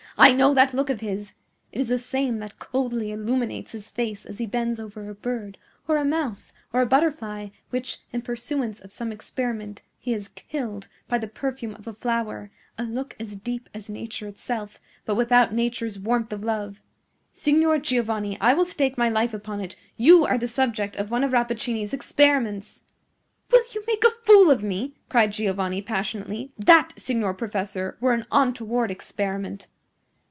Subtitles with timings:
[0.17, 1.33] I know that look of his!
[1.71, 5.57] It is the same that coldly illuminates his face as he bends over a bird,
[5.87, 11.17] a mouse, or a butterfly, which, in pursuance of some experiment, he has killed by
[11.17, 15.97] the perfume of a flower; a look as deep as Nature itself, but without Nature's
[15.97, 16.81] warmth of love.
[17.33, 21.23] Signor Giovanni, I will stake my life upon it, you are the subject of one
[21.23, 22.81] of Rappaccini's experiments!"
[23.49, 26.51] "Will you make a fool of me?" cried Giovanni, passionately.
[26.59, 29.65] "THAT, signor professor, were an untoward experiment."